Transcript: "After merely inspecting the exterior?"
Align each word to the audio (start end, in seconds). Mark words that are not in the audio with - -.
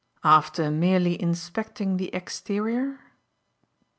"After 0.23 0.71
merely 0.71 1.21
inspecting 1.21 1.97
the 1.97 2.09
exterior?" 2.11 3.01